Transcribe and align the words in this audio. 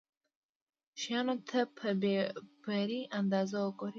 شيانو 1.01 1.35
ته 1.49 1.59
په 1.77 1.89
بې 2.01 2.15
پرې 2.63 2.99
انداز 3.19 3.49
وګوري. 3.57 3.89